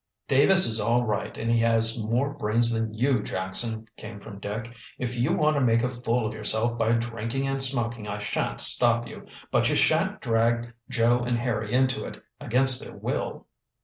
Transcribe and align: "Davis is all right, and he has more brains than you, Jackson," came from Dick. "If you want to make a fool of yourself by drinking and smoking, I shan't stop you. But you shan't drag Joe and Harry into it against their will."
"Davis 0.27 0.65
is 0.65 0.81
all 0.81 1.05
right, 1.05 1.37
and 1.37 1.51
he 1.51 1.59
has 1.59 2.01
more 2.03 2.33
brains 2.33 2.71
than 2.71 2.91
you, 2.91 3.21
Jackson," 3.21 3.87
came 3.97 4.19
from 4.19 4.39
Dick. 4.39 4.73
"If 4.97 5.15
you 5.15 5.31
want 5.31 5.57
to 5.57 5.61
make 5.61 5.83
a 5.83 5.89
fool 5.89 6.25
of 6.25 6.33
yourself 6.33 6.75
by 6.75 6.93
drinking 6.93 7.45
and 7.45 7.61
smoking, 7.61 8.07
I 8.07 8.17
shan't 8.17 8.61
stop 8.61 9.07
you. 9.07 9.27
But 9.51 9.69
you 9.69 9.75
shan't 9.75 10.19
drag 10.19 10.73
Joe 10.89 11.19
and 11.19 11.37
Harry 11.37 11.71
into 11.71 12.03
it 12.05 12.19
against 12.39 12.83
their 12.83 12.97
will." 12.97 13.45